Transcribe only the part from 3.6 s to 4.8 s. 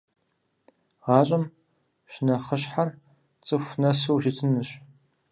нэсу ущытынырщ.